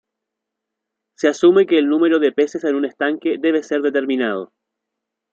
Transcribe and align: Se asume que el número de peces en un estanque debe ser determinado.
Se 1.15 1.27
asume 1.27 1.67
que 1.67 1.77
el 1.77 1.87
número 1.87 2.17
de 2.17 2.31
peces 2.31 2.63
en 2.63 2.73
un 2.75 2.85
estanque 2.85 3.35
debe 3.39 3.61
ser 3.61 3.81
determinado. 3.83 4.51